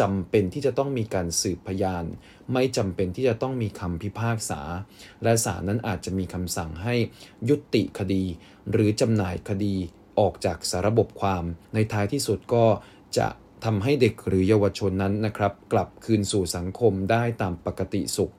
[0.00, 2.04] จำเป็นที่จะต้องมีการสืบพยาน
[2.52, 4.60] ไม่จำเป็นที่จะต้องมีคำพิพากษา
[5.22, 6.94] และศาลนั้นอาจจะมีคำสั่งให้
[7.48, 8.24] ยุติคดี
[8.70, 9.74] หรือจำหน่ายคดี
[10.18, 12.64] ออกจากสารบบความ ในท้ายที่สุดก็
[13.18, 13.28] จะ
[13.64, 18.32] ทำให้เด็กหรือเยาวชนนั้นนะครับ กลับคืนสู่สังคมได้ตามปกติสุข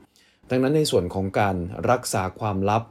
[0.49, 1.55] ดังนั้นในส่วนของการ
[1.91, 2.83] รักษาความลับ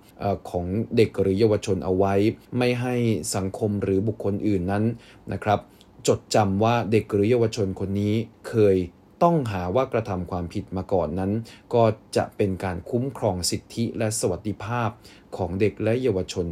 [0.50, 2.14] ของเด็กหรือเยาวชนเอาไว้
[2.58, 2.94] ไม่ให้
[3.36, 4.84] สังคมหรือบุคคลอื่นนั้น
[5.32, 5.60] นะครับ
[6.08, 8.14] จดจำว่าเด็กหรือเยาวชนคนนี้
[8.48, 8.76] เคย
[9.22, 11.32] ต้องหาว่ากระทำความผิดมาก่อนนั้น
[11.74, 11.82] ก็
[12.16, 14.88] จะเป็นการคุ้มครองสิทธิและสวัสดิภาพ
[15.36, 16.46] ของเด็กและเยาวชน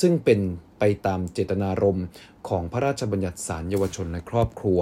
[0.00, 0.40] ซึ่งเป็น
[0.78, 2.06] ไปตามเจตนารมณ์
[2.48, 4.80] ของพระราชบัญญัติสารเยาวชนและครอบครัว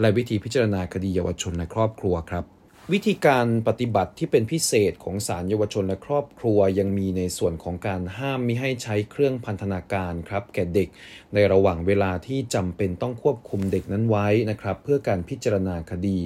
[0.00, 2.44] และวิธีพิจารณาคดีเยาวชนและครอบครัวครับ
[2.94, 10.88] วิธีการปฏิบัติที่เป็นพิเศษของศาลเยาวชนและครอบครัวยังมีในส่วนของการห้ามมิให้ใช้เครื่องพันธนาการครับแก่เด็ก
[11.34, 16.18] ในระหว่างเวลาที่จำเป็นต้องควบคุมเด็กนั้นไว้นะครับ เพื่อการพิจารณาคดี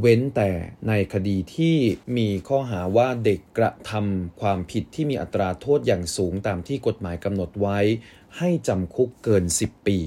[0.00, 0.50] เว้นแต่
[0.88, 1.76] ในคดีที่
[2.16, 7.78] มีข้อหาว่าเด็กกระทำความผิดที่มีอัตราโทษอย่างสูงตามที่กฎหมายกำหนดไว้
[8.38, 9.98] ให้จำคุกเกิน 10 ปี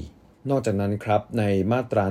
[0.49, 2.05] นอกจากนั้นครับในมาตรา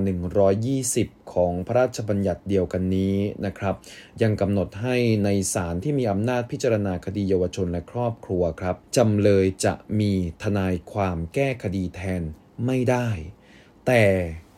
[0.64, 3.16] 120 ของพระราชบัญญัติเดียวกันนี้
[3.47, 3.75] นะครับ
[4.23, 12.23] ยังกำหนดให้ในศาลที่มีอำนาจพิจารณาคดีเยาวชนและครอบครัวครับจำเลยจะมีทนายความแก้คดีแทน
[12.66, 13.09] ไม่ได้
[13.87, 14.03] แต่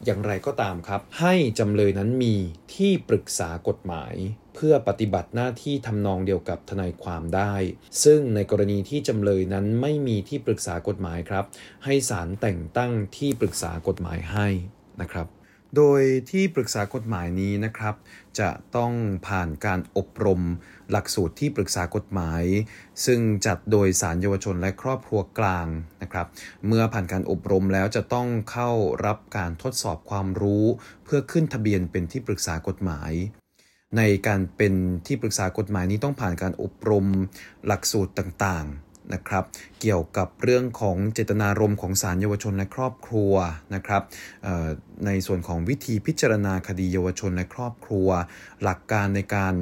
[0.05, 2.35] อย่างไรก็ตามครับ ให้จำเลยนั้นมี
[2.75, 4.15] ที่ปรึกษากฎหมาย
[4.55, 7.55] เพื่อปฏิบัติหน้าที่ทำนองเดียวกับทนายความได้
[8.05, 11.45] ซึ่งในกรณีที่จำเลยนั้นไม่มีที่ปรึกษากฎหมายครับ
[11.85, 14.47] ให้ศาลแต่งตั้งที่ปรึกษากฎหมายให้
[15.01, 15.27] นะครับ
[15.77, 17.95] โดยที่ปรึกษากฎหมายนี้นะครับ
[18.41, 18.93] จะต้อง
[19.27, 20.41] ผ่านการอบรม
[20.91, 22.43] หลักสูตรที่ปรึกษากฎหมาย
[23.05, 25.67] ซึ่งจัดโดยสารเยาวชนและครอบครัวกลาง
[26.03, 26.27] นะครับ
[26.67, 28.71] เมื่อผ่านการอบรมแล้วจะต้องเข้า
[29.07, 30.65] รับการทดสอบความรู้
[31.05, 33.13] เพื่อขึ้นทะเบียนเป็นที่ปรึกษากฎหมาย
[33.97, 34.75] ในการเป็น
[35.07, 37.07] ที่ปรึกษากฎหมายนี้ต้องผ่านการอบรม
[37.67, 39.45] หลักสูตรต่างๆ นะครับ
[39.81, 43.33] เกี่ยวกับเรื่องของเจตนารมณ์ของศาลเยาวชนและครอบครัว
[43.75, 44.03] นะครับ
[45.07, 48.09] ในส่วนของวิธีพิจารณาคดีเยาวชนและครอบครัว
[48.63, 49.55] หลักการในการ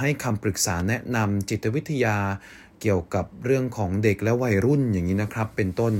[0.00, 2.18] ให้คำปรึกษาแนะนำจิตวิทยา
[2.80, 5.92] เกี่ยวกับเรื่องของเด็กและวัยรุ่นอย่างนี้นะครับ เป็นต้น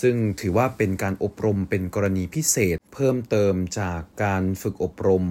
[0.00, 5.24] ซึ่งถือว่าเป็นการอบรมเป็นกรณีพิเศษ เพิ่มเติมจากการฝึกอบรม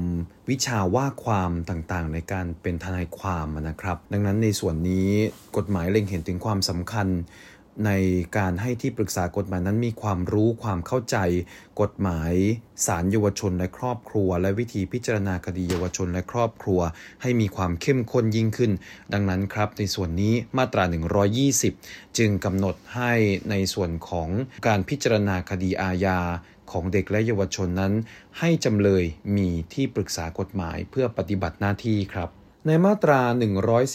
[0.49, 5.09] วิชาว่าความต่างๆ ในการเป็นทนายความนะครับ ดังนั้นในส่วนนี้
[5.57, 7.07] กฎหมายเล็งเห็นถึงความสำคัญ
[7.85, 7.91] ใน
[8.37, 11.17] การให้ที่ปรึกษากฎหมายนั้นมีความรู้ความเข้าใจ
[11.81, 12.33] กฎหมาย
[12.85, 16.79] ศาลเยาวชนและครอบครัว และวิธีพิจารณาคดีเยาวชนและครอบครัว
[17.21, 18.71] ให้มีความเข้มข้นยิ่งขึ้น
[19.13, 20.83] ดังนั้นครับ ในส่วนนี้มาตรา
[21.71, 23.13] 120 จึงกำหนดให้
[23.49, 24.29] ในส่วนของ
[24.67, 26.19] การพิจารณาคดีอาญา
[26.71, 27.93] ของเด็กและเยาวชนนั้น
[28.39, 29.03] ให้จำเลย
[29.35, 32.29] มีที่ปรึกษากฎหมายเพื่อปฏิบัติหน้าที่ครับ
[32.67, 33.21] ในมาตรา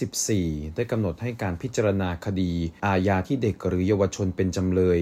[0.00, 2.52] 114 ได้กำหนดให้การพิจารณาคดี
[2.86, 4.98] อาญาที่เด็กหรือเยาวชนเป็นจำเลย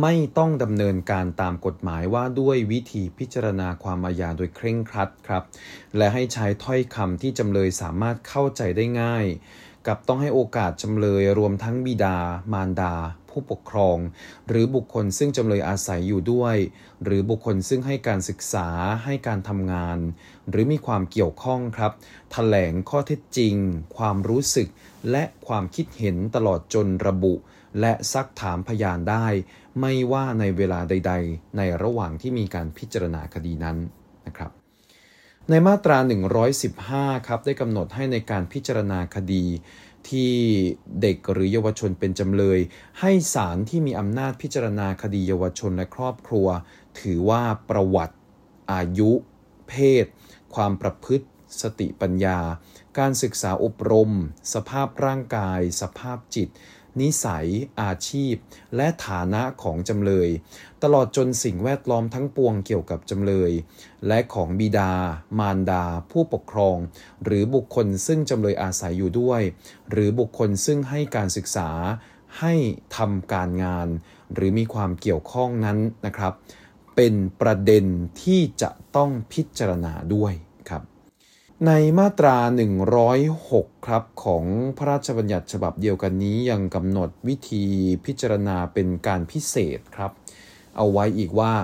[0.00, 5.42] ไม่ต้องดำเนินการตามกฎหมายว่าด้วยวิธีพิจารณาความอาญาโดยเคร่งครัดครับ
[5.96, 9.26] และให้ใช้ถ้อยคำที่จำเลยสามารถเข้าใจได้ง่าย
[9.86, 12.16] กับต้องให้โอกาสจำเลยรวมทั้งบิดา
[12.52, 12.94] มารดา
[13.36, 13.98] ผู้ปกครอง
[14.48, 16.56] หรือบุคคลซึ่งจำเลยอาศัยอยู่ด้วย
[17.04, 18.68] หรือบุคคลซึ่งให้การศึกษา
[19.04, 19.98] ให้การทำงาน
[20.50, 23.54] หรือมีความเกี่ยวข้องครับถแถลงข้อเท็จจริง
[23.96, 24.68] ความรู้สึก
[25.10, 27.34] และความคิดเห็นตลอดจนระบุ
[27.80, 29.26] และซักถามพยานได้
[29.80, 33.76] ไม่ว่าในเวลาใด ๆ ในระหว่างที่มีการพิจารณาคดีนั้น
[34.26, 34.52] นะครับ
[35.50, 35.98] ในมาตรา
[36.62, 39.44] 115 ครับ ได้กำหนดให้ในการพิจารณาคดี
[40.10, 40.32] ที่
[41.00, 42.58] เด็กหรือเยาวชนเป็นจำเลย
[43.00, 46.46] ให้ศาลที่มีอำนาจพิจารณาคดีเยาวชนและครอบครัว
[47.00, 48.16] ถือว่าประวัติ
[48.72, 49.10] อายุ
[49.68, 50.04] เพศ
[50.54, 51.26] ความประพฤติ
[51.62, 52.38] สติปัญญา
[52.98, 54.10] การศึกษาอบรม
[54.54, 56.48] สภาพร่างกาย สภาพจิต
[57.00, 57.48] นิสัย
[57.80, 58.34] อาชีพ
[58.76, 60.28] และฐานะของจำเลย
[60.82, 63.52] ตลอดจนสิ่งแวดล้อมทั้งปวงเกี่ยวกับจำเลย
[64.06, 64.92] และของบิดา
[65.38, 66.76] มารดา ผู้ปกครอง
[67.24, 69.42] หรือบุคคลซึ่งจำเลยอาศัยอยู่ด้วย
[69.90, 71.70] หรือบุคคลซึ่งให้การศึกษา
[72.40, 72.54] ให้
[72.96, 73.88] ทำการงาน
[74.34, 76.32] หรือมีความเกี่ยวข้องนั้นนะครับ
[76.96, 77.84] เป็นประเด็น
[78.22, 80.32] ที่จะต้องพิจารณาด้วย
[81.64, 82.36] ในมาตรา
[83.12, 84.44] 106 ครับ ของ
[84.76, 87.64] พระราชบัญญัติฉบับเดียวกันนี้ยังกำหนดวิธี
[88.04, 90.12] พิจารณาเป็นการพิเศษครับ
[90.76, 91.54] เอาไว้อีกว่า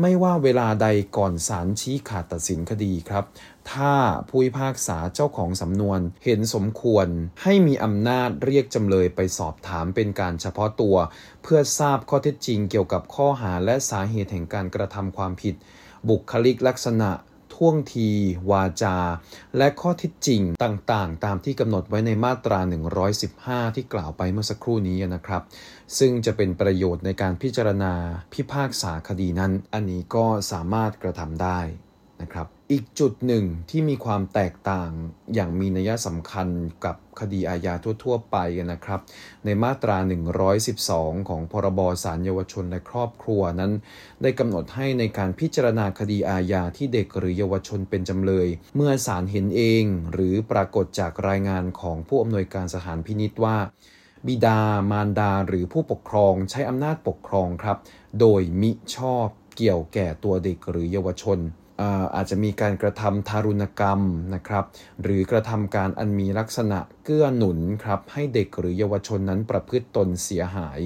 [0.00, 3.24] ไม่ว่าเวลาใดก่อนศาลชี้ขาดตัดสินคดีครับ
[3.72, 3.94] ถ้า
[4.28, 7.06] ผู้พิพากษาเจ้าของสำนวนเห็นสมควร
[7.42, 10.96] ให้มีอำนาจเรียกจำเลยไปสอบถามเป็นการเฉพาะตัว
[11.42, 15.54] เพื่อทราบข้อเท็จจริงเกี่ยวกับข้อหาและสาเหตุแห่งการกระทำความผิด
[16.08, 17.10] บุคลิกลักษณะ
[17.56, 18.08] ท่วงที
[18.50, 18.96] วาจา
[19.56, 22.60] และข้อที่จริงต่างๆ ตามที่กำหนดไว้ในมาตรา
[23.18, 25.42] 115 ที่กล่าวไปเมื่อสักครู่นี้นะครับ
[25.98, 27.92] ซึ่งจะเป็นประโยชน์ในการพิจารณา
[28.32, 31.60] พิพากษาคดีนั้น อันนี้ก็สามารถกระทำได้
[32.22, 34.90] นะครับ อีกจุดหนึ่งที่มีความแตกต่าง
[35.34, 36.48] อย่างมีนัยสำคัญ
[36.84, 37.74] กับคดีอาญา
[38.04, 38.36] ทั่ว ๆ ไป
[38.72, 39.00] นะครับ
[39.44, 39.96] ในมาตรา
[40.62, 43.72] 112 ของพรบสารเยาวชนและครอบครัวนั้น
[44.22, 53.56] ได้กำหนดให้ในการพิจารณาคดีอาญาที่เด็กหรือเยาวชนเป็นจำเลย เมื่อศาลเห็นเอง หรือปรากฏจากรายงานของผู้อำนวยการสถานพินิษว่า
[54.26, 57.76] บิดา มารดา หรือผู้ปกครองใช้อำนาจปกครองครับ
[58.20, 59.26] โดยมิชอบ
[59.56, 61.40] เกี่ยวแก่ตัวเด็กหรือเยาวชน
[62.14, 64.00] อาจจะมีการกระทำทารุณกรรม
[64.34, 64.64] นะครับ
[65.02, 70.80] หรือกระทำการอันมีลักษณะเกื้อหนุนครับ ให้เด็กหรือเยาวชนนั้นประพฤติตนเสียหาย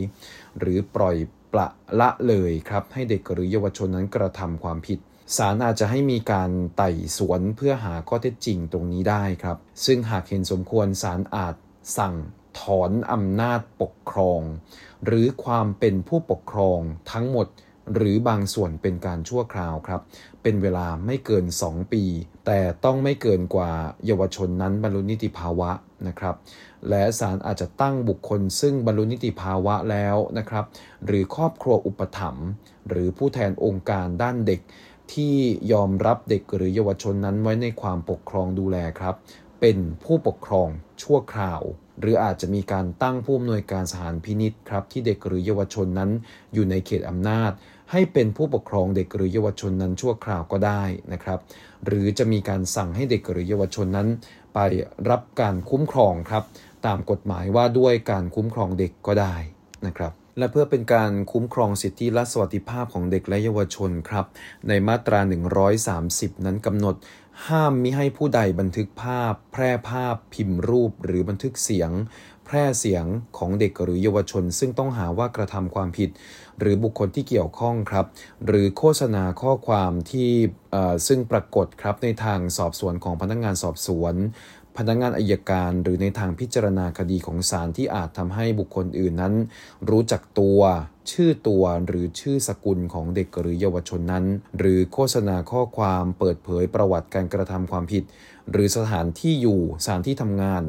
[0.58, 1.16] หรือปล่อย
[1.52, 1.68] ปละ
[2.00, 4.98] ละเลยครับ ให้เด็กหรือเยาวชนนั้นกระทำความผิด
[5.36, 11.54] ศาลอาจจะให้มีการไต่สวนเพื่อหาข้อเท็จจริงตรงนี้ได้ครับ ซึ่งหากเห็นสมควรศาลอาจ
[11.98, 12.14] สั่ง
[12.60, 14.40] ถอนอำนาจปกครอง
[15.04, 16.80] หรือความเป็นผู้ปกครอง
[17.12, 17.46] ทั้งหมด
[17.94, 20.00] หรือบางส่วนเป็นการชั่วคราวครับ
[20.42, 22.04] เป็นเวลาไม่เกิน 2 ปี
[22.46, 23.70] แต่ต้องไม่เกินกว่า
[24.06, 25.70] เยาวชนนั้นบรรลุนิติภาวะ
[26.08, 26.34] นะครับ
[26.88, 30.64] และศาลอาจจะตั้งบุคคลซึ่งบรรลุนิติภาวะแล้วนะครับ
[31.06, 32.46] หรือครอบครัวอุปถัมภ์
[32.88, 34.60] หรือผู้แทนองค์การด้านเด็ก
[35.12, 35.34] ที่
[35.72, 39.14] ยอมรับเด็กหรือเยาวชนนั้นไว้ในความปกครองดูแลครับ
[39.60, 40.68] เป็นผู้ปกครอง
[41.02, 41.62] ชั่วคราว
[42.00, 46.10] หรืออาจจะมีการตั้งผู้อำนวยการสถานพินิษครับที่เด็กหรือเยาวชนนั้น
[46.54, 47.52] อยู่ในเขตอำนาจ
[47.92, 51.38] ให้เป็นผู้ปกครองเด็กหรือเยาวชนนั้นชั่วคราวก็ได้นะครับ
[51.86, 54.08] หรือจะมีการสั่งให้เด็กหรือเยาวชนนั้น
[54.54, 54.58] ไป
[55.10, 56.44] รับการคุ้มครองครับ
[56.86, 59.36] ตามกฎหมายว่าด้วยการคุ้มครองเด็กก็ได้
[59.86, 64.26] นะครับและเพื่อเป็นการคุ้มครองสิทธิและสวัสดิภาพของเด็กและเยาวชนครับ
[64.68, 65.20] ในมาตรา
[65.82, 66.94] 130 นั้นกำหนด
[67.48, 71.90] ห้ามมิให้ผู้ใดบันทึกภาพ แพร่ภาพ พิมพ์รูป หรือบันทึกเสียง
[72.46, 73.04] แพร่เสียง
[73.38, 76.10] ของเด็กหรือเยาวชน ซึ่งต้องหาว่ากระทำความผิด
[76.58, 78.06] หรือบุคคลที่เกี่ยวข้องครับ
[78.46, 80.30] หรือโฆษณาข้อความที่
[81.06, 84.14] ซึ่งปรากฏครับในทางสอบสวนของพนักงงานสอบสวน
[84.76, 89.34] พนักงานอายการหรือในทางพิจารณาคดีของศาลที่อาจทำให้บุคคลอื่นนั้น
[89.90, 90.60] รู้จักตัว
[91.12, 94.24] ชื่อตัวหรือชื่อสกุลของเด็กหรือเยาวชนนั้น
[94.58, 98.04] หรือโฆษณาข้อความเปิดเผยประวัติการกระทำความผิด
[98.50, 100.62] หรือสถานที่อยู่สถานที่ทำงาน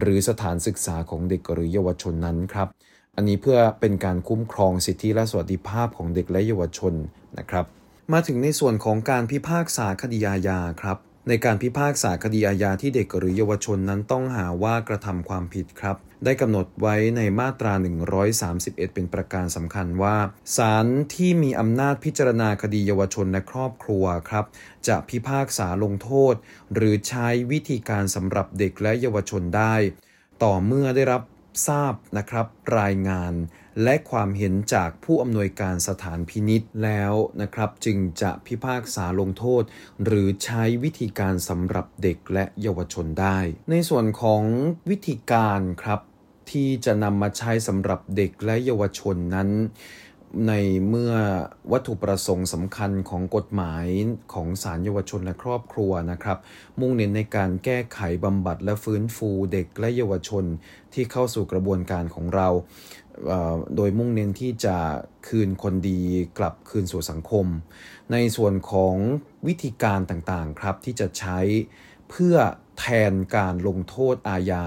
[0.00, 2.68] หรือสถานศึกษาของเด็กหรือเยาวชนนั้นครับ
[3.16, 6.94] อันนี้เพื่อเป็นการคุ้มครองสิทธิและสวัสดิภาพของเด็กและเยาวชน
[7.38, 7.64] นะครับ
[8.12, 17.72] มาถึงในส่วนของการพิพากษาคดีอาญาครับ ในการพิพากษาคดีอาญาที่เด็กหรือเยาวชนนั้นต้องหาว่ากระทำความผิดครับ ได้กำหนดไว้ในมาตรา
[18.34, 20.16] 131 เป็นประการสำคัญว่า
[20.56, 24.44] ศาลที่มีอำนาจพิจารณาคดีเยาวชนและครอบครัวครับ
[24.88, 26.34] จะพิพากษาลงโทษ
[26.74, 29.74] หรือใช้วิธีการสำหรับเด็กและเยาวชนได้
[30.42, 31.22] ต่อเมื่อได้รับ
[31.66, 32.46] ทราบนะครับ
[32.80, 33.32] รายงาน
[33.82, 39.62] และความเห็นจากผู้อำนวยการสถานพินิษแล้วนะครับจึงจะพิพากษาลงโทษ
[40.04, 43.38] หรือใช้วิธีการสำหรับเด็กและเยาวชนได้
[43.70, 44.42] ในส่วนของ
[44.90, 46.00] วิธีการครับ
[46.50, 49.48] ที่จะนำมาใช้สำหรับเด็กและเยาวชนนั้น
[50.48, 50.52] ใน
[50.88, 51.12] เมื่อ
[51.72, 53.86] วัตถุประสงค์สำคัญของกฎหมาย
[54.34, 56.38] ของศาลเยาวชนและครอบครัวนะครับ
[56.80, 60.44] มุ่งเน้นในการแก้ไขบำบัดและฟื้นฟูเด็กและเยาวชน
[60.94, 62.48] ที่เข้าสู่กระบวนการของเรา
[63.76, 64.76] โดยมุ่งเน้นที่จะ
[65.28, 66.00] คืนคนดี
[66.38, 67.46] กลับคืนสู่สังคม
[68.12, 68.94] ในส่วนของ
[69.46, 71.38] วิธีการต่างๆครับที่จะใช้
[72.10, 72.36] เพื่อ
[72.78, 74.66] แทนการลงโทษอาญา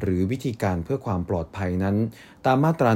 [0.00, 1.96] หรือวิธีการเพื่อความปลอดภัยนั้น
[2.50, 2.90] ตามมาตรา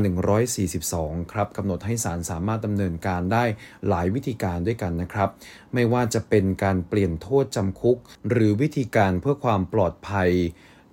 [0.63, 3.45] 142 ครับกำหนดให้ศาลสามารถดำเนินการได้
[3.89, 5.29] หลายวิธีการด้วยกันนะครับ
[5.75, 10.31] ไม่ว่าจะเป็นการเปลี่ยนโทษจำคุก หรือวิธีการเพื่อความปลอดภัย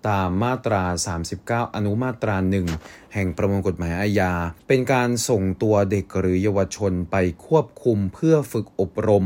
[0.10, 0.84] ตามมาตรา
[1.30, 2.68] 39 อนุมาตราหนึ่ง
[3.14, 4.34] แห่งประมวลกฎหมายอาญา
[4.68, 7.16] เป็นการส่งตัวเด็กหรือเยาวชนไป
[7.48, 9.26] ควบคุมเพื่อฝึกอบรม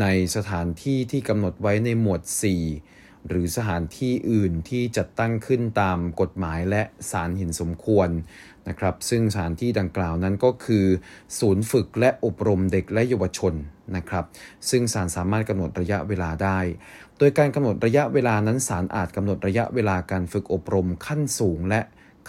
[0.00, 2.34] ในสถานที่ที่กำหนดไว้ในหมวด 4
[3.28, 8.08] หรือสถานที่อื่นที่จัดตั้งขึ้นตามกฎหมายและศาลเห็นสมควร
[8.68, 10.86] นะครับซึ่งสถานที่ดังกล่าวนั้นก็คือ
[11.38, 13.54] ศูนย์ฝึกและอบรมเด็กและเยาวชน
[13.96, 14.24] นะครับ
[14.70, 16.58] ซึ่งศาลสามารถกำหนดระยะเวลาได้
[17.18, 21.80] โดยการกำหนดระยะเวลานั้นศาลอาจกำหนดระยะเวลาการฝึกอบรมขั้นสูงและ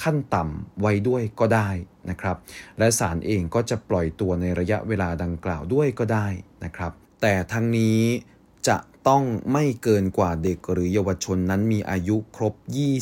[0.02, 1.70] ขั้นต่ำไว้ด้วยก็ได้
[2.10, 2.38] นะครับ
[2.80, 6.28] และศาลเองก็จะปล่อยตัวในระยะเวลาดังกล่าวด้วยก็ได้
[6.64, 8.00] นะครับแต่ทั้งนี้
[8.68, 8.78] จะ
[9.10, 12.54] ต้องไม่เกินกว่าเด็กหรือเยาวชนนั้นมีอายุครบ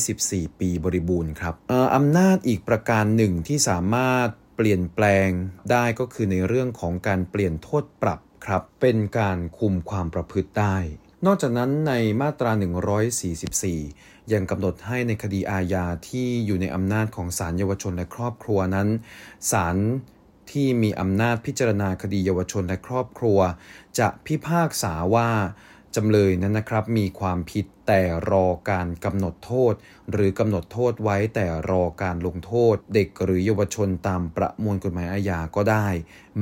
[0.05, 1.55] 24 ปีบริบูรณ์ครับ
[1.95, 5.29] อำนาจอีกประการหนึ่งที่สามารถเปลี่ยนแปลง
[5.71, 10.77] ได้ก็คือในเรื่องของการเปลี่ยนโทษปรับครับ เป็นการคุมความประพฤติได้
[11.25, 12.51] นอกจากนั้นในมาตรา
[13.77, 18.87] 144 ยังกำหนดให้ในคดีอาญาที่อยู่ในอำนาจของศาลเยาวชนและครอบครัวนั้น
[19.51, 19.77] ศาล
[20.51, 23.39] ที่มีอำนาจพิจารณาคดีเยาวชนและครอบครัว
[23.99, 25.29] จะพิพากษาว่า
[25.95, 28.01] จำเลยนั้นนะครับมีความผิดแต่
[28.31, 29.73] รอการกำหนดโทษ
[30.11, 35.87] หรือกำหนดโทษไว้แต่รอการลงโทษ เด็กหรือเยาวชนตามประมวลกฎหมายอาญาก็ได้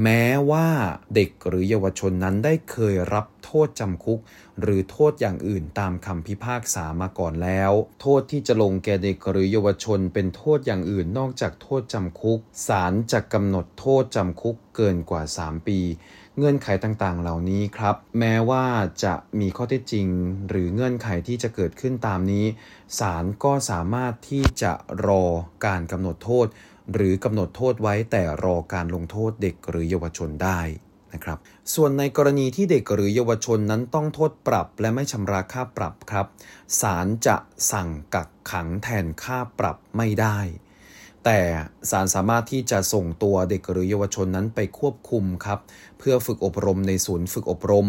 [0.03, 0.67] แม้ว่า
[1.15, 4.19] เด็กหรือเยาวชนนั้นได้เคยรับโทษจำคุก
[4.61, 15.79] หรือโทษอย่างอื่นตามคำพิพากษามาก่อนแล้ว โทษที่จะลงแก่เด็กหรือเยาวชนเป็นโทษอย่างอื่นนอกจากโทษจำคุกศาลจะกำหนดโทษจำคุกเกินกว่า 3 ปี
[16.43, 18.65] เงื่อนไขต่างๆ เหล่านี้ครับ แม้ว่า
[19.03, 20.07] จะมีข้อเท็จจริง
[20.49, 22.45] หรือเงื่อนไขที่จะเกิดขึ้นตามนี้
[22.99, 24.71] ศาลก็สามารถที่จะ
[25.07, 25.23] รอ
[25.65, 26.47] การกำหนดโทษ
[26.93, 30.59] หรือกำหนดโทษไว้แต่รอการลงโทษเด็กหรือเยาวชนได้
[31.13, 31.37] นะครับ
[31.73, 36.25] ส่วนในกรณีที่เด็กหรือเยาวชนนั้นต้องโทษปรับ และไม่ชำระค่าปรับครับ
[36.81, 37.35] ศาลจะ
[37.71, 40.39] สั่งกักขังแทนค่าปรับไม่ได้
[41.25, 41.39] แต่
[41.91, 45.59] ศาลสามารถที่จะส่งตัวเด็กหรือเยาวชนนั้นไปควบคุมครับ
[45.99, 47.87] เพื่อฝึกอบรมในศูนย์ฝึกอบรม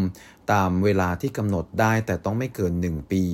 [0.52, 3.24] ตามเวลาที่กำหนดได้แต่ต้องไม่เกิน 1 ปี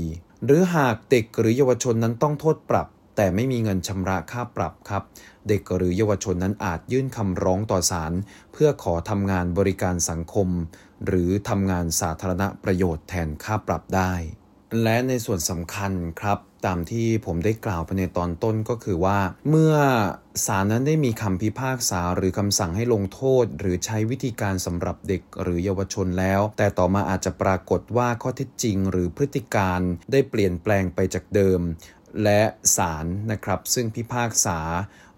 [0.44, 5.02] หรือหากเด็กหรือเยาวชนนั้นต้องโทษปรับ แต่ไม่มีเงินชำระค่าปรับครับ
[5.48, 8.12] เด็กหรือเยาวชนนั้นอาจยื่นคำร้องต่อศาล
[8.52, 10.48] เพื่อขอทำงานบริการสังคม
[11.06, 14.12] หรือทำงานสาธารณประโยชน์แทนค่าปรับได้
[14.82, 19.18] และในส่วนสำคัญครับ ตามที่ผมได้กล่าวไปในตอนต้นก็คือว่า
[19.48, 19.74] เมื่อ
[20.46, 29.80] ศาลนั้นได้มีคำพิพากษาหรือคำสั่งให้ลงโทษ หรือใช้วิธีการสำหรับเด็กหรือเยาวชนแล้ว แต่ต่อมาอาจจะปรากฏว่าข้อเท็จจริง หรือพฤติการ
[30.12, 31.60] ได้เปลี่ยนแปลงไปจากเดิม
[32.24, 32.42] และ
[32.76, 34.58] ศาลนะครับ ซึ่งพิพากษา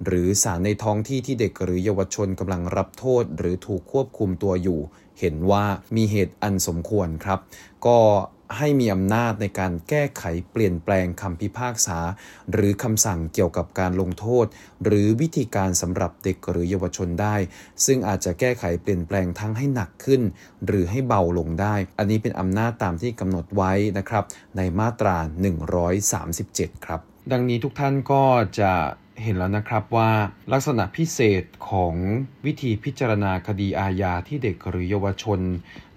[0.05, 4.81] หรือศาลในท้องที่ที่เด็กหรือเยาวชนกำลังรับโทษ หรือถูกควบคุมตัวอยู่
[5.21, 5.65] เห็นว่า
[5.97, 7.39] มีเหตุอันสมควรครับ
[7.87, 7.99] ก็
[8.59, 11.99] ให้มีอำนาจในการแก้ไขเปลี่ยนแปลงคำพิพากษา
[12.53, 14.47] หรือคำสั่งเกี่ยวกับการลงโทษ
[14.85, 17.37] หรือวิธีการสำหรับเด็กหรือเยาวชนได้
[17.87, 20.23] ซึ่งอาจจะแก้ไขเปลี่ยนแปลงทั้งให้หนักขึ้น
[20.67, 24.25] หรือให้เบาลงได้ อันนี้เป็นอำนาจตามที่กำหนดไว้นะครับ
[24.57, 25.17] ในมาตรา
[26.01, 27.01] 137 ครับ
[27.33, 28.25] ดังนี้ทุกท่านก็
[28.61, 28.73] จะ
[29.25, 30.11] เห็นแล้วนะครับว่า
[30.53, 31.95] ลักษณะพิเศษของ
[32.47, 35.41] วิธีพิจารณาคดีอาญาที่เด็กหรือเยาวชน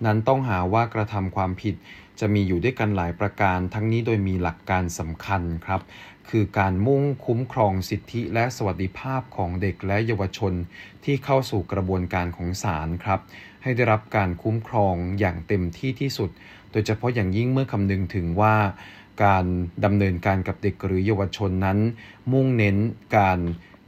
[0.05, 1.75] นั้นต้องหาว่ากระทำความผิด
[2.19, 5.81] จะมีอยู่ด้วยกันหลายประการ ทั้งนี้โดยมีหลักการสำคัญครับ
[6.29, 10.53] คือการมุ่งคุ้มครองสิทธิและสวัสดิภาพของเด็กและเยาวชน
[11.03, 13.19] ที่เข้าสู่กระบวนการของศาลครับ
[13.63, 16.29] ให้ได้รับการคุ้มครองอย่างเต็มที่ที่สุด
[16.71, 18.55] โดยเฉพาะอย่างยิ่งเมื่อคำนึงถึงว่า
[19.23, 19.45] การ
[19.85, 21.79] ดำเนินการกับเด็กหรือเยาวชนนั้น
[22.31, 22.77] มุ่งเน้น
[23.17, 23.39] การ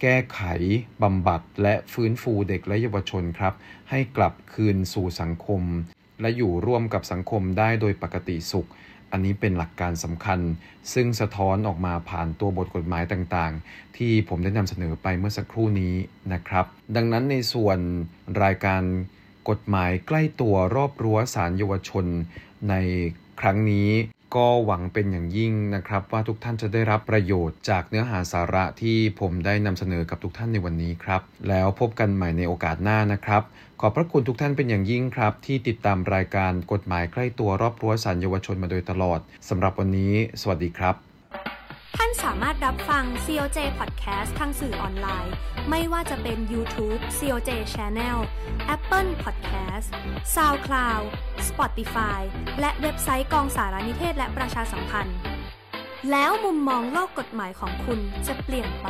[0.01, 0.41] แก้ไข
[1.03, 3.53] บำบัดและฟื้นฟูเด็กและเยาวชนครับ
[3.89, 5.61] ให้กลับคืนสู่สังคม
[6.21, 8.67] และอยู่ร่วมกับสังคมได้โดยปกติสุข
[9.11, 10.39] อันนี้เป็นหลักการสำคัญ
[10.93, 15.95] ซึ่งสะท้อนออกมาผ่านตัวบทกฎหมายต่างๆ ที่ผมได้นำเสนอไปเมื่อสักครู่นี้
[16.33, 17.79] นะครับ ดังนั้นในส่วน
[18.43, 18.81] รายการ
[19.49, 22.05] กฎหมายใกล้ตัวรอบรั้วสารเยาวชน
[22.69, 22.75] ใน
[23.41, 23.89] ครั้งนี้
[24.35, 33.43] ก็หวังเป็นอย่างยิ่งนะครับ ว่าทุกท่านจะได้รับประโยชน์จากเนื้อหาสาระที่ผมได้นำเสนอกับทุกท่านในวันนี้ครับ แล้วพบกันใหม่ในโอกาสหน้านะครับ
[33.81, 40.95] ขอบพระคุณทุกท่านเป็นอย่างยิ่งครับ ที่ติดตามรายการกฎหมายใกล้ตัวรอบรั้วสารเยาวชนมาโดยตลอดสำหรับวันนี้ สวัสดีครับ
[41.97, 45.33] ท่านสามารถรับฟัง COJ Podcast ทางสื่อออนไลน์
[45.69, 48.17] ไม่ว่าจะเป็น YouTube COJ Channel
[48.75, 49.87] Apple Podcast
[50.35, 51.03] SoundCloud
[51.49, 52.19] Spotify
[52.59, 55.17] และเว็บไซต์กองสารนิเทศและประชาสัมพันธ์
[56.11, 58.87] แล้วมุมมองโลกกฎหมายของคุณจะเปลี่ยนไป